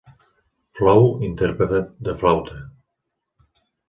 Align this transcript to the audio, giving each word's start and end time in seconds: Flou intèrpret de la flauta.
Flou 0.77 1.03
intèrpret 1.27 1.75
de 2.07 2.11
la 2.11 2.15
flauta. 2.23 2.57